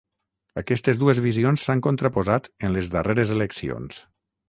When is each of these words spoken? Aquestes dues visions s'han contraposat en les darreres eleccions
Aquestes 0.61 0.99
dues 1.01 1.21
visions 1.27 1.67
s'han 1.69 1.85
contraposat 1.89 2.51
en 2.69 2.77
les 2.79 2.93
darreres 2.99 3.39
eleccions 3.41 4.05